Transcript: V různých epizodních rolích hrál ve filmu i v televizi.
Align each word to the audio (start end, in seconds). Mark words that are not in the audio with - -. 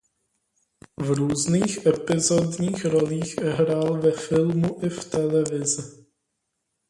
V 0.97 1.11
různých 1.11 1.85
epizodních 1.85 2.85
rolích 2.85 3.35
hrál 3.39 4.01
ve 4.01 4.11
filmu 4.11 4.79
i 4.85 4.89
v 4.89 5.05
televizi. 5.05 6.05